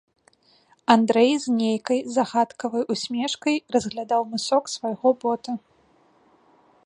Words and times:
Андрэй 0.93 1.31
з 1.43 1.57
нейкай 1.59 1.99
загадкавай 2.15 2.83
усмешкай 2.95 3.55
разглядаў 3.77 4.21
мысок 4.33 4.63
свайго 4.77 5.09
бота. 5.25 5.51